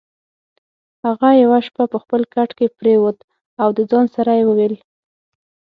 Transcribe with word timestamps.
هغه 1.05 1.29
یوه 1.43 1.59
شپه 1.67 1.83
په 1.91 1.97
خپل 2.03 2.21
کټ 2.33 2.49
کې 2.57 2.75
پرېوت 2.79 3.17
او 3.61 3.69
د 3.77 3.79
ځان 3.91 4.05
سره 4.15 4.31
یې 4.39 4.43
وویل: 4.47 4.75